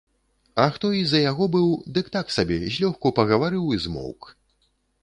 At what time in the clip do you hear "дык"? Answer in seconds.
1.99-2.09